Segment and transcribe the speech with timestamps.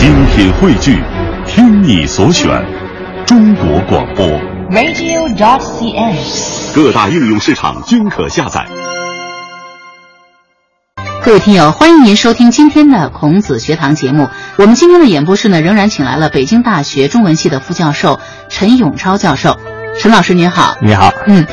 [0.00, 0.98] 精品汇聚，
[1.46, 2.48] 听你所选，
[3.26, 4.26] 中国广播。
[4.70, 6.16] radio.cn。
[6.74, 8.66] 各大应用市场均可下载。
[11.22, 14.30] 各位听友，欢迎您收听今天的孔子学堂节目。
[14.56, 19.58] 我们今天的演播室呢，仍然请来了北京大学中文系的副教授陈永超教授。
[19.98, 21.46] 陈老师您好，你好，嗯。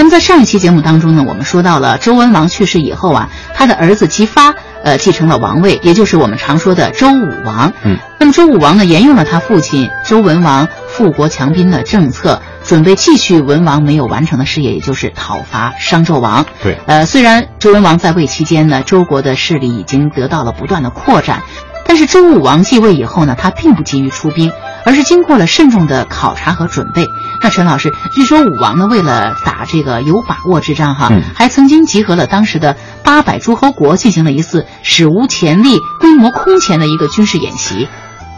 [0.00, 4.54] 那么在上一期节目当中呢，我们说到了周文王去世以后啊，他的儿子姬发
[4.84, 7.72] 呃继承了王位，也就是我们常说的周武王。
[7.82, 7.98] 嗯。
[8.20, 16.46] 那么周武王呢，沿用了他父亲周文王富国强兵的政策，准备继续文王没有完成的事业，也就是讨伐商纣王。
[16.62, 16.78] 对。
[16.86, 21.42] 呃，虽然周文王在位期间呢，周国的势力已经得到了不断的扩展，
[21.84, 24.52] 但是周武王继位以后呢，他并不急于出兵，
[24.88, 27.06] 而是经过了慎重的考察和准备。
[27.42, 32.74] 那陈老师，据说武王呢，为了打这个有把握之仗，哈，嗯、还曾经集合了当时的
[33.04, 37.86] 八百诸侯国，进行了一次史无前例、规模空前的一个军事演习。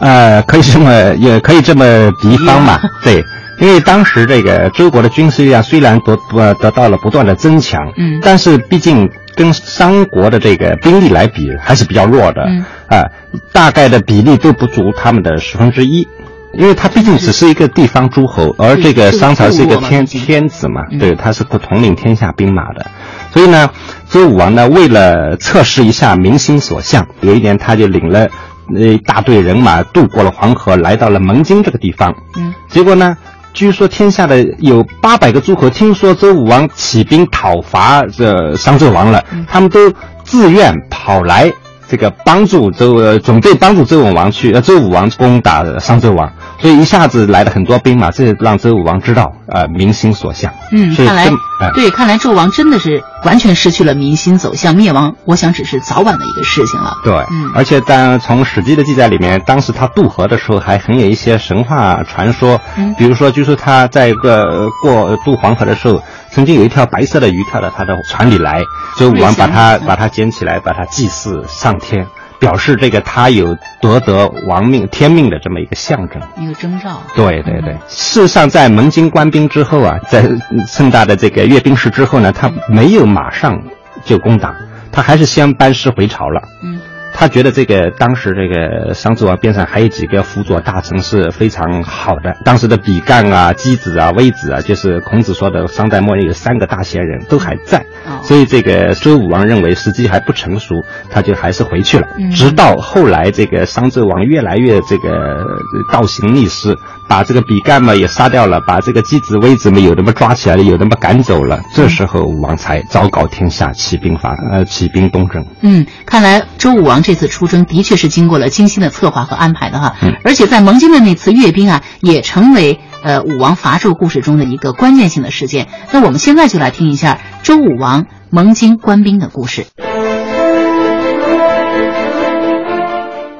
[0.01, 3.23] 呃，可以这么，也可以这么比方嘛， 对，
[3.61, 13.05] 因为当时这个周国的军事力量虽然得得得到了不断的增强，嗯，但是毕竟跟商国的这个兵力来比，还是比较弱的，嗯，啊，
[13.53, 16.05] 大概的比例都不足他们的十分之一。
[16.53, 22.85] 因为他毕竟只是一个地方诸侯，而这个商朝是一个天天子嘛，对，他是不统领天下兵马的，
[23.31, 23.69] 所以呢，
[24.09, 28.27] 周武王呢为了测试一下民心所向，有一年他就领了
[28.75, 33.17] 一大队人马渡过了黄河，来到了蒙津这个地方，嗯，结果呢，
[33.53, 39.91] 据说天下的有八百个诸侯听说周武王起兵讨伐这商纣王了，他们都
[40.23, 41.51] 自愿跑来。
[41.91, 50.53] 这个帮助周呃准备帮助周武王去呃周武王攻打商纣王，所以一下子来了很多兵马，这让周武王知道呃民心所向。
[50.71, 51.27] 嗯，看来、
[51.59, 56.95] 呃、对，看来纣王真的是完全失去了民心走向灭亡，我想只是早晚的一个事情了。
[57.03, 66.01] 对，嗯，而且当从史记的记载里面，当时他渡河的时候还很有一些神话传说，嗯，比如说就是他在一个过渡黄河的时候，
[66.31, 68.61] 曾经有一条白色的鱼跳到他的船里来，
[68.95, 71.77] 所以武王把它把它捡起来，把它祭祀上。
[71.77, 72.07] 天
[72.39, 77.01] 表示这个他有夺得王命天命的这么一个象征，一个征兆。
[77.15, 80.23] 对对对，事实上在蒙金官兵之后啊，在
[80.67, 83.61] 盛大的这个阅兵式之后呢，他没有马上
[84.05, 84.55] 就攻打，
[84.91, 86.41] 他还是先班师回朝了。
[86.63, 86.79] 嗯。
[87.13, 102.07] 他觉得这个当时这个商纣王边上还有几个辅佐大臣是非常好的，当时的比干啊、箕子啊、微子啊，就是孔子说的商代末年有三个大贤人都还在，哦、所以这个周武王认为时机还不成熟，他就还是回去了。
[102.17, 105.45] 嗯、直到后来这个商纣王越来越这个
[105.91, 106.77] 倒行逆施，
[107.11, 115.45] 把这个比干嘛也杀掉了，把这个箕子、微子嘛有的嘛抓起来了，有的嘛赶走了，这时候武王才昭告天下，起兵伐呃起兵东征。
[115.59, 125.67] 嗯，看来周武王这次出征的确是经过了精心的策划和安排的哈，嗯、而且在蒙津的那次阅兵啊，也成为呃武王伐纣故事中的一个关键性的事件。
[125.91, 129.65] 那我们现在就来听一下周武王蒙津官兵的故事。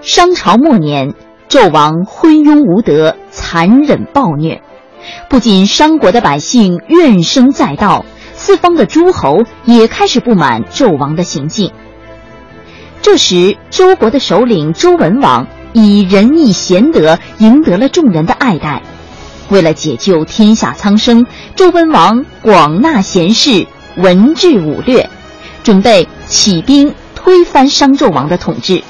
[0.01, 1.13] 商朝末年，
[1.51, 4.61] 纣王昏庸无德，残忍暴虐，
[5.29, 11.73] 不仅商国的百姓怨声载道，四方的诸侯也开始不满纣王的行径。
[13.01, 18.81] 这时，周国的首领周文王以仁义贤德赢得了众人的爱戴。
[19.49, 21.25] 为了解救天下苍生，
[21.57, 25.09] 周文王广纳贤士，文治武略，
[25.63, 28.81] 准备起兵推翻商纣王的统治。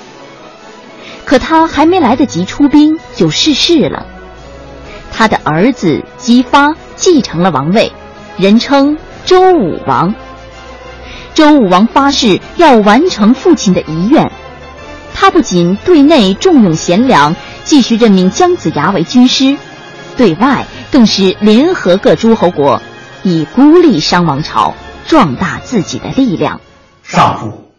[1.26, 4.06] 可他还没来得及出兵，就逝世了。
[5.12, 7.92] 他的儿子姬发继承了王位，
[8.38, 10.14] 人称周武王。
[11.34, 14.32] 周武王发誓要完成父亲的遗愿，
[15.14, 19.58] 他不仅对内重用贤良，继续任命姜子牙为军师，
[20.18, 22.82] 对外更是联合各诸侯国，
[23.24, 24.74] 以孤立商王朝，
[25.08, 26.60] 壮大自己的力量。
[27.04, 27.72] 上父，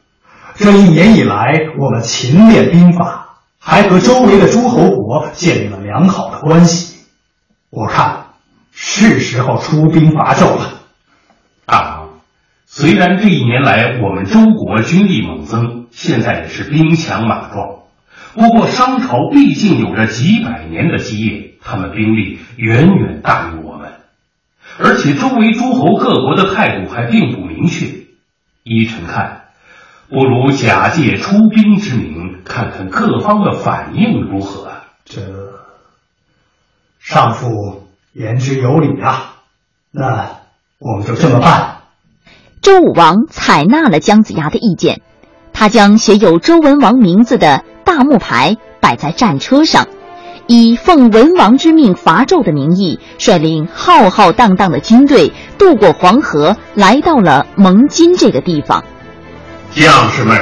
[0.56, 3.31] 这一年以来，我们勤练兵法，
[3.64, 7.06] 还和周围的诸侯国建立了良好的关系。
[7.70, 8.26] 我看
[8.72, 10.80] 是时候出兵伐纣了。
[11.64, 12.08] 大王。
[12.66, 17.82] 虽然这一年来我们周国军力猛增，现在也是兵强马壮，
[18.34, 23.92] 不过商朝毕竟有着几百年的基业，他们兵力远远大于我们，
[24.78, 27.86] 而且周围诸侯各国的态度还并不明确。
[28.64, 29.41] 依臣看，
[30.12, 34.68] 不如假借出兵之名，看看各方的反应如何。
[35.06, 35.22] 这
[37.00, 39.36] 上父言之有理啊，
[39.90, 40.40] 那
[40.78, 41.78] 我们就这么办。
[42.60, 45.00] 周武王采纳了姜子牙的意见，
[45.54, 49.88] 他将写有周文王名字的大木牌摆在战车上，
[50.46, 58.84] 以奉文王之命伐纣的名义，率领浩浩荡荡的军队渡过黄河，来到了蒙金这个地方。
[59.74, 60.38] 将士们，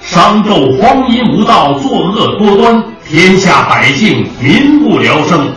[0.00, 5.52] 商纣荒淫无道，作恶多端，天下百姓民不聊生。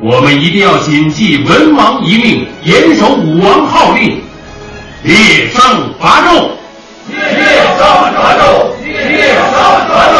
[0.00, 4.20] 我们一定要谨记文王遗命，严守武王号令，
[5.02, 5.62] 列商
[5.98, 6.50] 伐纣。
[7.08, 7.16] 列
[7.78, 10.18] 商伐纣，列商伐纣。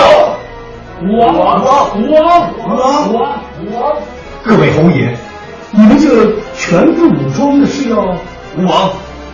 [1.03, 3.93] 武王，武王，武王，武王，武王！
[4.43, 5.15] 各位侯爷，
[5.73, 7.99] 你们这全副武装的是要？
[8.57, 8.91] 武王，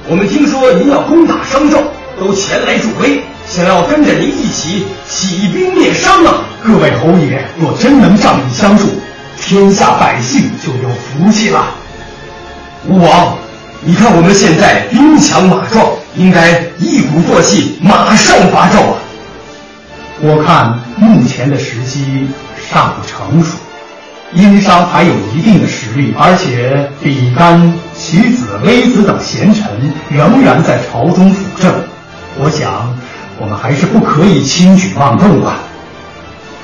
[0.06, 1.79] 我们听说您要攻打商纣，
[2.21, 6.45] 都前来助威，想要跟着您一起起兵灭商啊！
[6.62, 8.87] 各位侯爷，若真能仗义相助。
[9.41, 11.75] 天下百姓就有福气了。
[12.87, 13.39] 吴王，
[13.81, 15.87] 你看我们现在兵强马壮，
[16.17, 18.97] 应该一鼓作气，马上伐纣啊！
[20.21, 22.29] 我看目前的时机
[22.71, 23.56] 尚不成熟，
[24.35, 27.73] 殷商还有一定的实力，而且比干、
[28.06, 29.65] 其子、微子等贤臣
[30.11, 31.73] 仍然在朝中辅政。
[32.39, 32.95] 我想，
[33.39, 35.56] 我们还是不可以轻举妄动啊。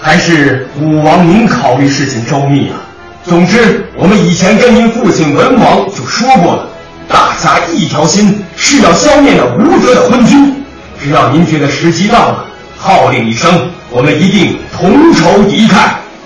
[0.02, 2.76] 还是武王您考虑事情周密啊！
[3.24, 6.68] 总之，我们以前跟您父亲文王就说过了，
[7.08, 10.62] 大家一条心，是要消灭那无德的昏君。
[11.02, 12.44] 只要您觉得时机到了，
[12.76, 15.72] 号令一声，我们一定同仇敌忾，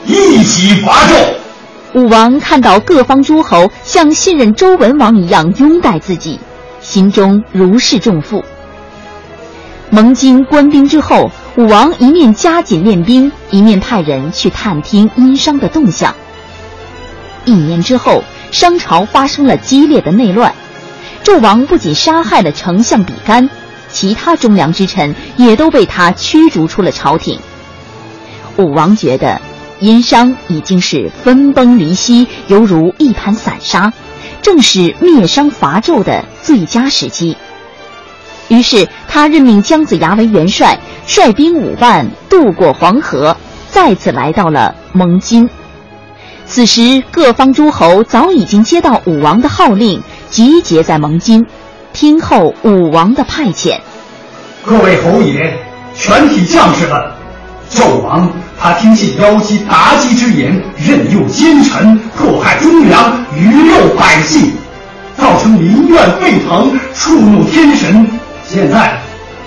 [0.07, 1.44] 一起伐纣。
[1.95, 6.39] 武王看到各方诸侯像信任周文王一样拥戴自己，
[6.81, 8.45] 心中如释重负。
[9.91, 11.31] 蒙金官兵之后。
[11.57, 16.13] 武王一面加紧练兵，一面派人去探听殷商的动向。
[17.45, 20.53] 一年之后，商朝发生了激烈的内乱，
[21.23, 23.49] 纣王不仅杀害了丞相比干，
[23.89, 27.39] 其他忠良之臣也都被他驱逐出了朝廷。
[28.57, 29.41] 武王觉得
[29.81, 33.93] 殷商已经是分崩离析，犹如一盘散沙，
[34.43, 37.37] 正是灭商伐纣的最佳时机。
[38.49, 40.79] 于是他任命姜子牙为元帅。
[41.07, 43.37] 率兵五万渡过黄河，
[43.69, 45.51] 再次来到了蒙津。
[46.47, 51.45] 此时，各方诸侯早已经接到武王的号令，集结在蒙津，
[51.93, 53.79] 听候武王的派遣。
[54.65, 55.59] 各位侯爷，
[55.95, 56.99] 全体将士们，
[57.71, 64.53] 纣王他听信妖姬妲己之言，任用奸臣，迫害忠良，鱼肉百姓，
[65.19, 68.07] 造成民怨沸腾，触怒天神。
[68.49, 68.99] 现在。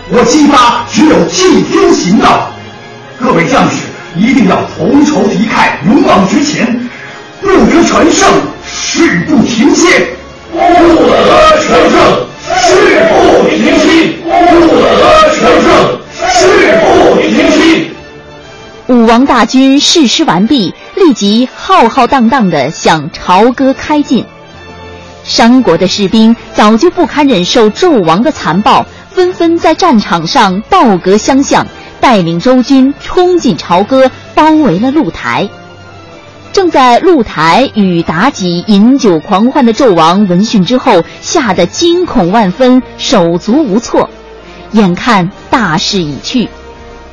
[0.10, 2.50] 我姬发只有替天行道，
[3.20, 3.76] 各位将士
[4.16, 6.66] 一定要同仇敌忾，勇往直前，
[7.42, 8.30] 不得全胜，
[8.66, 10.08] 誓不停歇。
[10.50, 12.26] 不得全胜，
[12.56, 14.14] 誓不停歇。
[14.24, 14.30] 不
[14.78, 16.00] 得全胜，
[16.32, 17.87] 誓不停歇。
[19.08, 24.26] 王大军誓师完毕，立即浩浩荡荡地向朝歌开进。
[25.24, 28.86] 商国的士兵早就不堪忍受纣王的残暴。
[29.10, 31.66] 纷纷在战场上倒戈相向，
[32.02, 35.48] 带领周军冲进朝歌，包围了露台。
[36.52, 44.10] 正在露台与妲己饮酒狂欢的纣王闻讯之后，吓得惊恐万分，手足无措。
[44.74, 46.50] 眼看大势已去，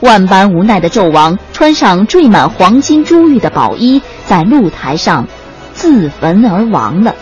[0.01, 5.27] 万般无奈的纣王穿上缀满黄金珠玉的宝衣，在露台上
[5.73, 7.15] 自焚而亡了。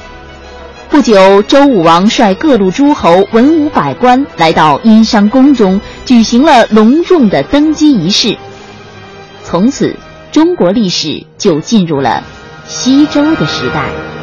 [0.89, 8.37] 不久，周武王率各路诸侯、文武百官来到殷商宫中，举行了隆重的登基仪式。
[9.43, 9.97] 从此，
[10.31, 12.23] 中国历史就进入了
[12.67, 14.22] 西周的时代。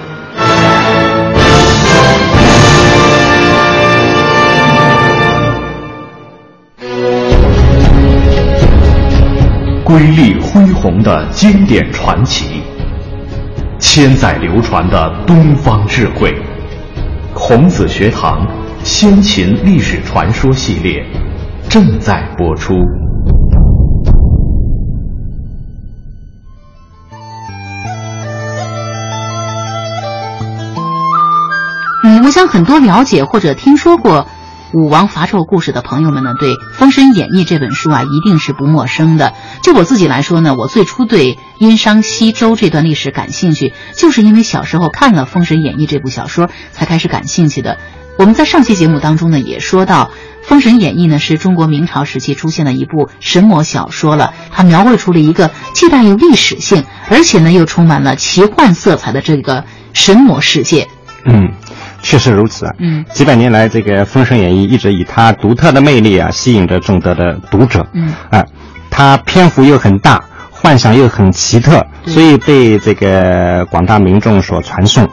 [9.90, 12.62] 瑰丽恢宏的经典传奇，
[13.80, 16.32] 千载流传的东方智慧。
[17.34, 18.48] 孔子学堂
[18.84, 21.04] 先秦历史传说系列
[21.68, 22.76] 正在播出。
[32.04, 34.28] 嗯，我想很多了解或者听说过
[34.72, 39.34] 武王伐纣故事的朋友们呢，对《封神演义》这本书啊，一定是不陌生的。
[39.64, 47.80] 就我自己来说呢，我最初对殷商西周这段历史感兴趣，就是因为小时候看了《封神演义》这部小说才开始感兴趣的。
[48.20, 50.12] 我们在上期节目当中呢，也说到，
[50.48, 60.88] 《封神演义》呢是中国明朝时期出现的一部神魔小说了，它描绘出了一个既带有历史性，而且呢又充满了奇幻色彩的这个神魔世界。
[61.26, 61.54] 嗯，
[62.02, 62.74] 确实如此啊。
[62.80, 67.86] 嗯，几百年来，这个《封神演义》一直以它独特的魅力啊，吸引着众多的读者。
[67.94, 68.46] 嗯，啊。
[68.92, 75.08] 它篇幅又很大，幻想又很奇特，所以被这个广大民众所传颂。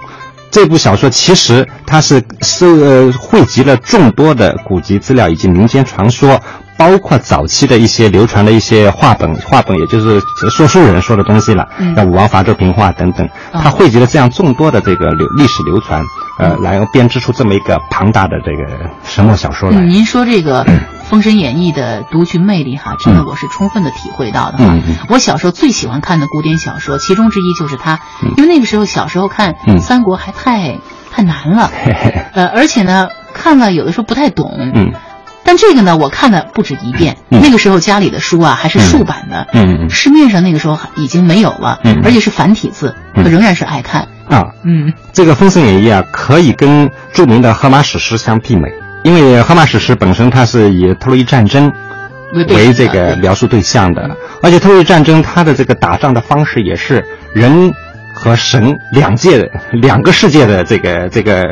[0.50, 6.40] 这部小说其实它是收呃汇集了众多的古籍资料以及民间传说。
[6.78, 16.02] 包括早期的一些流传的一些话本，话本也就是说书人说的东西了，像武王伐纣平话等等，他汇集了这样众多的这个流历史流传，
[16.38, 19.80] 呃，然后编织出这么一个庞大的这个神魔小说来。
[19.80, 20.64] 您说这个
[21.04, 24.78] 《封神演义》的独具魅力哈，真的我是充分的体会到的哈。
[25.08, 28.00] 我小时候最喜欢看的古典小说，其中之一就是它，
[28.36, 30.78] 因为那个时候小时候看《三国》还太
[31.10, 31.70] 太难了，
[32.34, 34.50] 呃，而且呢，看了有的时候不太懂。
[35.46, 37.16] 但这个呢，我看了不止一遍。
[37.30, 44.48] 那个时候家里的书啊还是竖版的，嗯，市面上那个时候已经没有了，嗯，而且是繁体字，可仍然是爱看啊。
[44.64, 48.68] 嗯，这个《封神演义》啊，可以跟著名的《荷马史诗》相媲美，
[49.04, 51.72] 因为《荷马史诗》本身它是以特洛伊战争
[52.48, 54.10] 为这个描述对象的，
[54.42, 57.72] 而且特洛伊战争它的这个打仗的方式也是人。
[58.16, 61.42] 和神两界两个世界的这个这个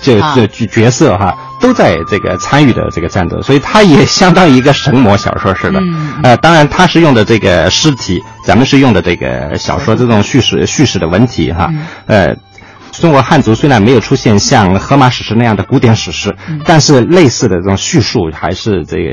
[0.00, 5.78] 这这角角色哈，都在这个参与的这个战斗，所以它也相当于一个神魔小说似的。
[6.22, 11.70] 呃，当然它是用的这个诗体，咱们是用的这个小说这种叙事叙事的文体哈。
[12.06, 12.34] 呃，
[13.00, 19.10] 中国汉族虽然没有出现像《荷马史诗》那样的古典史诗，但是类似的这种叙述还是这个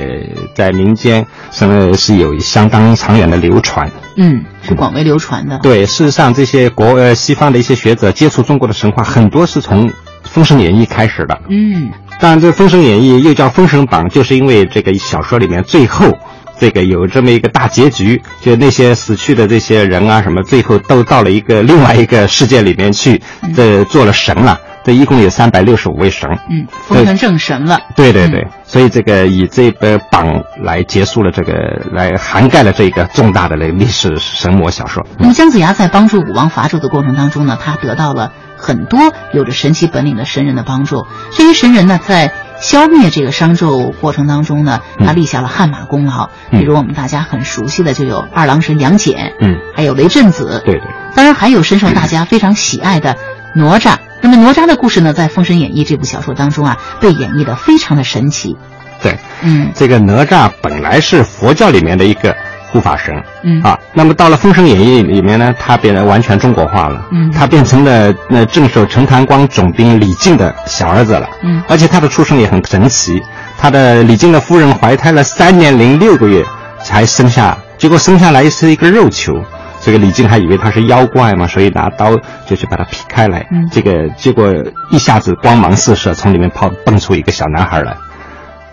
[0.54, 3.90] 在民间是是有相当长远的流传。
[4.18, 4.44] 嗯。
[4.62, 5.58] 是广为流传的。
[5.60, 9.88] 对，事实上，这些国呃西方的一些学者接触中国的神话，很多是从
[10.24, 11.40] 《封神演义》开始的。
[11.50, 11.90] 嗯，
[12.20, 16.18] 当然，这《封神演义》又叫《封神榜》，就是因为这个小说里面最后
[16.60, 23.22] 这个有这么一个大结局，就那些死去的这些人啊什么，最后都到了一个另外一个世界里面去，
[23.56, 24.60] 这做了神了。
[24.84, 27.78] 这一共有三百六十五位神，嗯，封成正神了。
[27.94, 31.54] 对对对，所以这个以这个榜来结束了这个，
[31.92, 35.06] 来涵盖了这个重大的那历史神魔小说。
[35.20, 39.00] 那么姜子牙在帮助武王伐纣的过程当中呢，他得到了很多
[39.34, 41.06] 有着神奇本领的神人的帮助。
[41.32, 46.30] 这些神人呢，在消灭这个商纣过程当中呢，他立下了汗马功劳。
[46.50, 50.82] 比如我们大家很熟悉的就有二郎神杨戬，嗯，还有雷震子，对对，
[51.16, 53.16] 当然还有深受大家非常喜爱的
[53.56, 53.98] 哪吒。
[54.20, 58.58] 那么哪吒的故事呢，在《封神演义》这部小说当中啊，被演绎的非常的神奇。
[59.04, 62.36] 对，嗯，这个哪吒本来是佛教里面的一个
[62.70, 73.22] 护法神，嗯啊，那么到了《封神演义》里面呢，他变得完全中国化了，嗯，他变成了那镇守陈塘关总兵李靖的小儿子了，嗯，而且他的出生也很神奇，
[73.58, 76.44] 他的李靖的夫人怀胎了三年零六个月
[76.84, 79.34] 才生下，结果生下来是一个肉球。
[79.80, 83.48] 这个李靖还以为他是妖怪嘛，所以拿刀就去把它劈开来。
[83.52, 84.52] 嗯，这个结果
[84.90, 87.96] 一下子光芒四射，从里面跑蹦出一个小男孩来。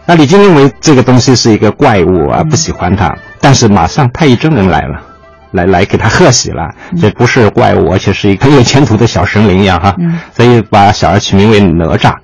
[0.07, 3.15] 那李靖认为这个东西是一个怪物啊，不喜欢他。
[3.45, 4.99] 但是马上太乙真人来了，
[5.53, 6.67] 来来给他贺喜了。
[6.99, 9.95] 这不是怪物，而且是一个有前途的小神灵一样哈。
[9.99, 12.15] 嗯，所以把小孩取名为哪吒。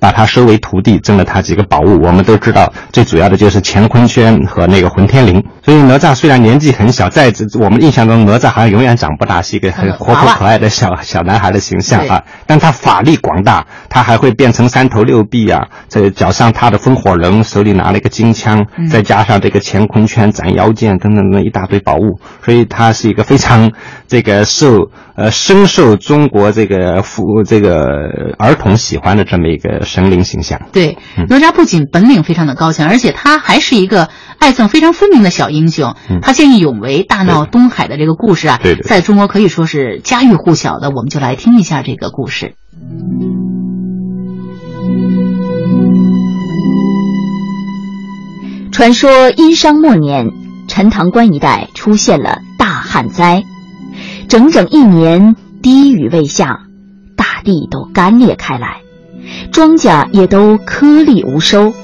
[0.00, 2.00] 把他收为徒弟，赠了他几个宝物。
[2.02, 5.44] 我们都知道，最主要的就是乾坤圈和那个混天绫。
[5.64, 12.22] 所以哪吒虽然年纪很小，在我们印象中，哪吒好像永远长不大，是一个很活泼可爱的小小男孩的形象啊。
[12.46, 15.68] 但他法力广大，他还会变成三头六臂啊。
[15.88, 23.72] 这脚上踏的风火轮，手里拿了一个金枪，再加上这个乾坤圈、斩妖剑等等等一大堆宝物，所以他是一个非常
[24.08, 27.84] 这个受呃深受中国这个父这个
[28.38, 29.82] 儿童喜欢的这么一个。
[29.82, 30.96] 神灵形象，对
[31.28, 35.94] 哪吒不仅本领非常的高强，而且他还是一个爱憎非常分明的小英雄。
[36.22, 40.90] 他见义勇为、大闹东海的这个故事啊，在中国可以说是家喻户晓的。
[40.90, 42.54] 我们就来听一下这个故事。
[48.72, 50.30] 传说殷商末年，
[50.66, 53.44] 陈塘关一带出现了大旱灾，
[54.28, 56.62] 整整一年滴雨未下，
[57.16, 58.78] 大地都干裂开来。
[59.52, 61.74] 庄稼也都颗粒无收，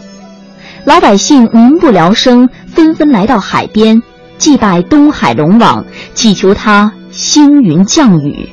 [0.85, 2.49] 老百姓民不聊生，
[2.79, 4.01] 纷纷来到海边
[4.37, 8.49] 祭拜东海龙王，祈求他星云降雨。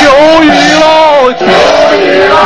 [0.00, 1.32] 求雨喽！
[1.38, 1.46] 求
[1.94, 2.36] 雨喽！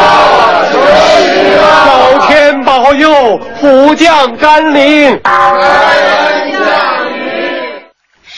[0.71, 0.77] 求
[1.25, 1.65] 雨喽！
[1.87, 5.19] 老天保佑，福降甘霖。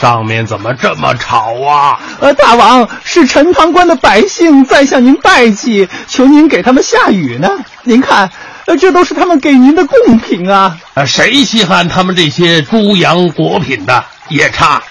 [0.00, 2.00] 上面怎么这么吵啊？
[2.20, 7.50] 呃，大王是陈塘关的百姓在向您拜祭，求您给他们下雨呢。
[7.82, 8.30] 您看，
[8.64, 10.78] 呃，这都是他们给您的贡品啊。
[10.94, 14.02] 呃，谁稀罕他们这些猪羊果品的？
[14.30, 14.82] 夜叉，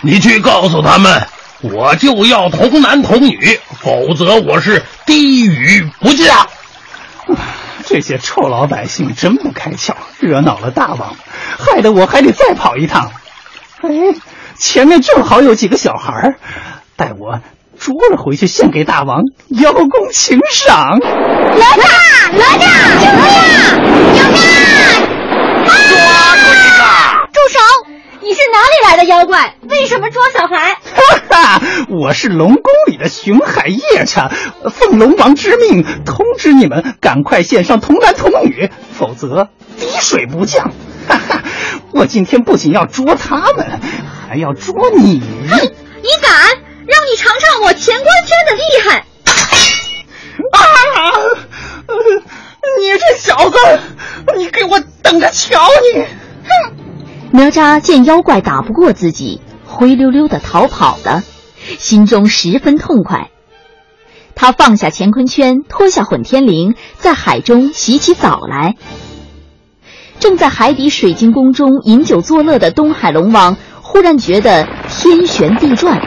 [0.00, 1.26] 你去告诉他们，
[1.60, 6.48] 我就要童男童女，否则我是滴雨不降。
[7.84, 11.14] 这些臭老百姓真不开窍，惹恼了大王，
[11.58, 13.10] 害得我还得再跑一趟。
[13.82, 13.90] 哎，
[14.58, 16.36] 前面正好有几个小孩
[16.96, 17.40] 待我
[17.78, 20.98] 捉了回去献给大王，邀功请赏。
[20.98, 22.60] 哪吒，哪吒，
[23.02, 23.28] 救命！
[24.14, 24.38] 救命！
[25.66, 25.74] 抓
[26.36, 26.80] 住一个！
[27.32, 27.58] 住手！
[28.22, 29.56] 你是哪里来的妖怪？
[29.68, 30.78] 为什么捉小孩？
[30.94, 34.30] 哈哈，我是龙宫里的巡海夜叉，
[34.70, 40.72] 奉龙王之命通知你们赶快献上童男童女，否则滴水不降。
[41.08, 41.42] 哈哈，
[41.92, 43.80] 我今天不仅要捉他们，
[44.28, 45.20] 还要捉你。
[45.48, 46.32] 哼，你敢？
[46.86, 49.04] 让你尝尝我乾坤圈的厉害！
[50.52, 50.60] 啊！
[52.78, 53.56] 你这小子，
[54.36, 56.02] 你给我等着瞧你！
[56.02, 56.76] 哼！
[57.32, 61.24] 哪吒见妖怪打不过自己，灰溜溜的逃跑了，
[61.78, 63.30] 心中十分痛快。
[64.36, 68.76] 他放下乾坤圈，脱下混天绫，在海中洗起澡来。
[70.20, 73.56] 正在海底水晶宫中饮酒作乐的东海龙王，
[73.96, 75.98] 忽然觉得天旋地转，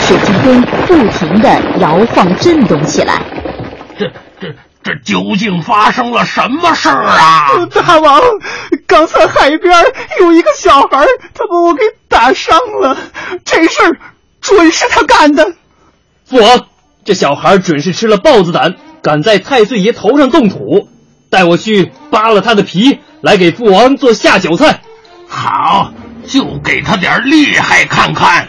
[0.00, 3.20] 水晶宫不停的摇晃震动起来。
[3.98, 4.06] 这
[4.40, 4.54] 这。
[4.82, 7.66] 这究竟发生了什么事儿啊？
[7.74, 8.22] 大王，
[8.86, 9.84] 刚才海边
[10.20, 12.96] 有一个小孩，他把我给打伤了。
[13.44, 13.98] 这事儿
[14.40, 15.52] 准是他干的。
[16.24, 16.66] 父王，
[17.04, 20.88] 这小孩准是吃了豹子胆，敢在太岁爷头上动土。
[21.28, 24.80] 带我去扒了他的皮，来给父王做下酒菜。
[25.28, 25.92] 好，
[26.26, 28.48] 就给他点厉害看看。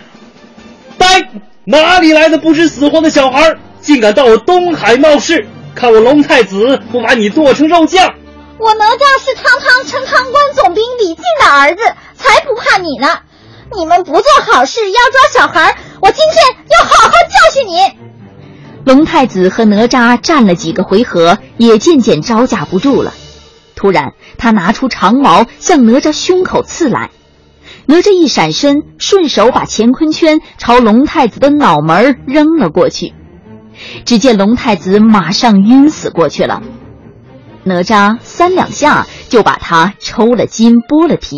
[0.98, 1.30] 呆，
[1.66, 5.48] 哪里来的不知死活的小孩，竟敢到我东海闹事？
[5.76, 8.16] 看我龙太子不把你剁成肉酱！
[8.58, 11.82] 我哪吒是堂堂陈塘关总兵李靖的儿子，
[12.16, 13.20] 才不怕你呢！
[13.76, 17.80] 你们不做好事，要抓小孩，我今天要好好教训你！
[18.86, 23.14] 龙太子和哪吒战了几个回合，也渐渐招架不住了。
[23.76, 27.12] 突然，他拿出长矛向哪吒胸口刺来，
[27.90, 33.14] 哪吒一闪身，顺手把乾坤圈朝龙太子的脑门扔了过去。
[34.04, 36.62] 只见龙太子马上晕死过去了，
[37.64, 41.38] 哪吒三两下就把他抽了筋剥了皮，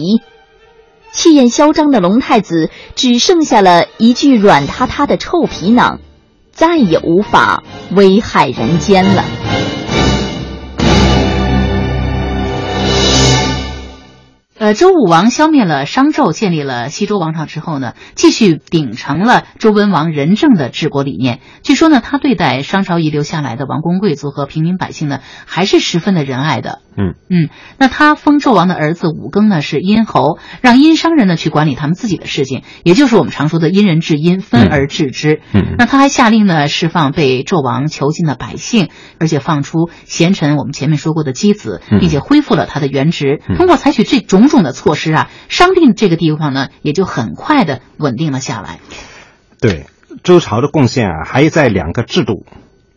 [1.11, 5.99] 气焰嚣张的龙太子只剩下了一具软塌塌的臭皮囊，
[6.51, 9.23] 再也无法危害人间了。
[14.59, 21.39] 呃，周武王消灭了商纣，建立了西周王朝之后呢，继续秉承了周文王仁政的治国理念。
[21.63, 26.81] 据说呢，他对待商朝遗留下来的王公贵族和平民百姓呢，还是十分的仁爱的。
[26.97, 35.41] 嗯嗯，那他封纣王的儿子武庚呢是殷侯，让殷商人呢去管理他们自己的事情，也就是我们常说的因人治殷，分而治之。
[35.53, 43.39] 嗯，那他还下令呢释放被纣王囚禁的百姓，而且放出贤臣，我们前面说过的箕子，并且恢复了他的原职。
[43.55, 48.79] 通过采取这种种的措施啊，商定这个地方呢也就很快的稳定了下来。
[49.61, 49.85] 对
[50.23, 52.45] 周朝的贡献啊，还在两个制度。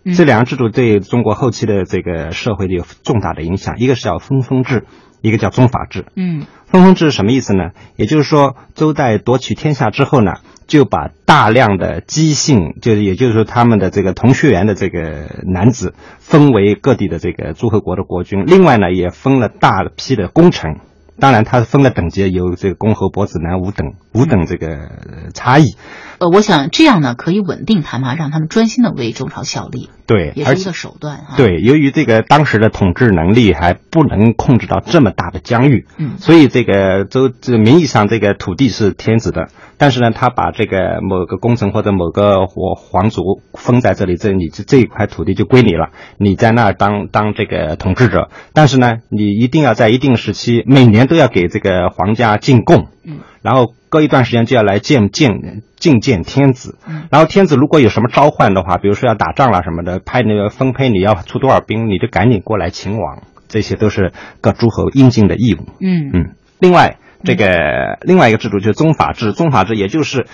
[0.05, 4.85] 这两个制度对中国后期的这个社会有重大的影响，一个是叫分封制，
[5.21, 6.07] 一个叫宗法制。
[6.17, 7.71] 嗯，分封制是什么意思呢？
[7.97, 10.35] 也就是说，周代夺取天下之后呢，
[10.67, 18.45] 就把大量的姬姓，就是也就是说他们的这个同血缘的这个男子，分为各地的这个诸侯国的国君。
[18.47, 20.81] 另外呢，也分了大批的功臣。
[21.21, 24.89] 当然，他分了等级，有这个公侯伯子男五等五等这个
[25.35, 25.77] 差异。
[26.19, 29.91] 呃，我想这样呢，可以稳定他们，让他们专心的为中朝效力。
[30.07, 31.37] 对，也是一个手段哈。
[31.37, 65.67] 对，由于这个当时的统治能力还不能控制到这么大的疆域，嗯，所以这个周这名义上这个土地是天子的，但是呢，他把这个某个功臣或者某个皇皇族封在这里，这你这这一块土地就归你了，你在那儿当当这个统治者，但是呢，你一定要在一定时期每年都要给这个皇家进贡，嗯，然后隔一段时间就要来见见觐见天子，嗯，然后天子如果有什么召唤的话，比如说要打仗了什么的，派那个分配你要出多少兵，你就赶紧过来秦王，这些都是各诸侯应尽的义务。
[65.81, 70.27] 嗯嗯，另外这个另外一个制度就是宗法制，宗法制也就是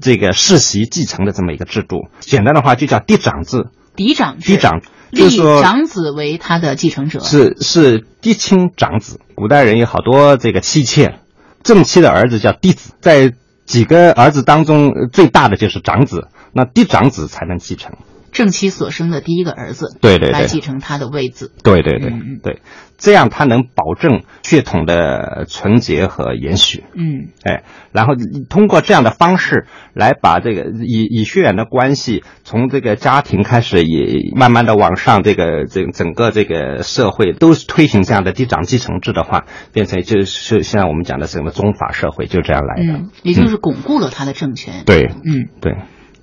[0.00, 3.68] 这个世袭继承的这么一个制度，简单的话就叫嫡长制。
[3.96, 7.20] 嫡长嫡长，立就是说长子为他的继承者。
[7.20, 9.20] 是是嫡亲长子。
[9.34, 11.18] 古代人有好多这个妻妾，
[11.62, 13.32] 正妻的儿子叫嫡子，在
[13.64, 17.92] 几个儿子当中最大的就是长子，那嫡长子才能继承。
[18.32, 21.52] 正妻所生的第一个儿子，对对对，来继承他的位子。
[21.64, 22.62] 对对对对，
[23.00, 26.84] 这样他能保证血统的纯洁和延续。
[26.94, 28.14] 嗯，哎，然后
[28.48, 42.92] 通过这样的方式来把这个以以血缘的关系从这个家庭开始，也慢慢的往上，这个整整个这个社会都推行这样的嫡长继承制的话，变成就是现在我们讲的什么宗法社会，就这样来的。
[42.92, 44.84] 嗯，也就是巩固了他的政权。
[44.84, 45.74] 对，嗯，对。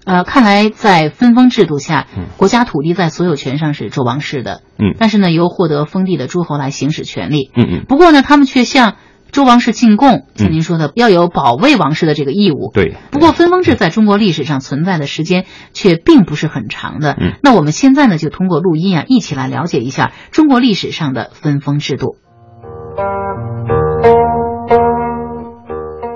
[0.08, 7.86] 呃，看来在分封制度下，国家土地在所有权上是周王室的，嗯，但是呢，由获得封地的诸侯来行使权利，嗯嗯。
[7.90, 8.96] 不过呢，他们却向
[9.34, 12.72] 周王室进贡，像您说的，要有保卫王室的这个义务。
[12.74, 12.96] 对。
[13.12, 17.18] 不过分封制在中国历史上存在的时间却并不是很长的。
[17.20, 17.34] 嗯。
[17.44, 22.16] 那我们现在呢，就通过录音啊，一起来了解一下中国历史上的分封制度。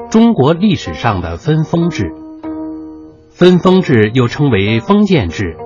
[0.09, 2.20] 中国历史上的分封制。
[3.41, 5.57] 分封制又称为封建制，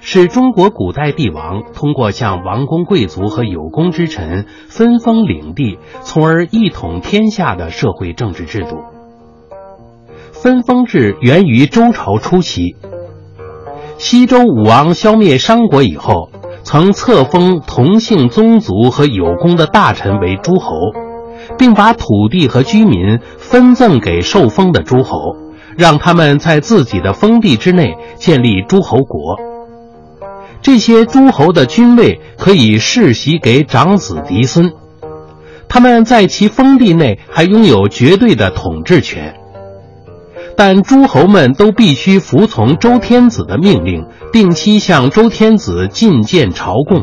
[0.00, 8.76] 是中国古代帝王通过向王公贵族和有功之臣分封领地，从而一统天下的社会政治制度。
[10.30, 12.76] 分封制源于周朝初期，
[13.98, 16.30] 西周武王消灭商国以后，
[16.62, 20.70] 曾册封同姓宗族和有功的大臣为诸侯，
[21.58, 25.18] 并把土地和居民分赠给受封的诸侯。
[25.76, 29.36] 让他们在自己的封地之内建立诸侯国。
[30.62, 34.72] 这些诸侯的君位可以世袭给长子嫡孙，
[35.68, 39.34] 他们在其封地内还拥有绝对的统治权。
[40.56, 47.02] 但诸侯们都必须服从周天子的命令，定期向周天子进谏朝贡。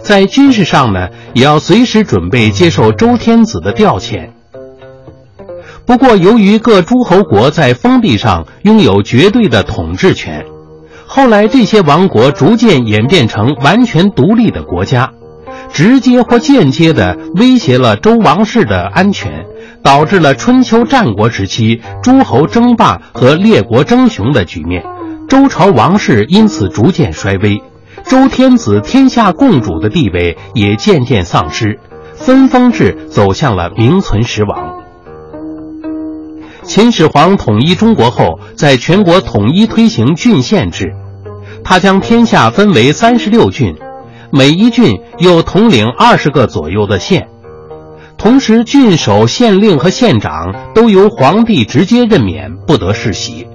[0.00, 4.30] 在军事上呢，也要随时准备接受周天子的调遣。
[5.88, 10.44] 不过，由于各诸侯国在封地上拥有绝对的统治权，
[11.06, 15.12] 后来这些王国逐渐演变成完全独立的国家，
[15.72, 19.46] 直接或间接地威胁了周王室的安全，
[19.82, 24.84] 导致了春秋战国时期诸侯争霸和列国争雄的局面。
[25.26, 27.62] 周朝王室因此逐渐衰微，
[28.04, 31.80] 周天子天下共主的地位也渐渐丧失，
[32.14, 34.77] 分封制走向了名存实亡。
[36.68, 40.92] 秦始皇统一中国后，在全国统一推行郡县制，
[41.64, 43.74] 他将天下分为三十六郡，
[44.30, 47.26] 每一郡又统领二十个左右的县，
[48.18, 53.46] 同时郡守、县令和县长都由皇帝直接任免，不得世袭。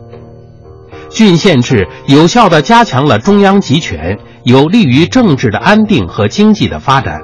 [1.11, 7.21] 郡县制有效地加强了中央集权，有利于政治的安定和经济的发展，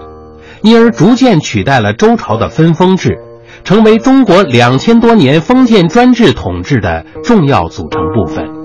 [0.61, 3.17] 因而逐渐取代了周朝的分封制。
[3.63, 8.58] 成为中国两千多年封建专制统治的重要组成部分。